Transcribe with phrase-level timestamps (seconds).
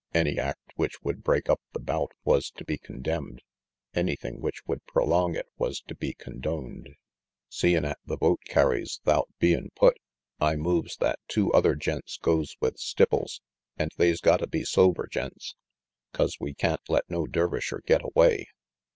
[0.15, 3.43] Any act which would break up the bout was to be condemned;
[3.93, 6.95] anything which would prolong it was to be condoned.
[7.49, 9.99] "Seein' 'at the vote carries 'thout bein' put,
[10.39, 13.41] I moves that two other gents goes with Stipples,
[13.77, 15.53] an' they's gotta be sober gents,
[16.13, 18.47] 'cause we can't let no Dervisher get away."